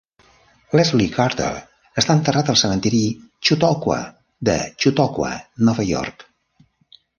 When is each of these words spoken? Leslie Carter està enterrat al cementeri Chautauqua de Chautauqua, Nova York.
Leslie 0.77 1.11
Carter 1.17 1.49
està 2.03 2.15
enterrat 2.19 2.49
al 2.53 2.57
cementeri 2.63 3.03
Chautauqua 3.49 4.01
de 4.51 4.57
Chautauqua, 4.73 5.33
Nova 5.71 5.89
York. 5.93 6.29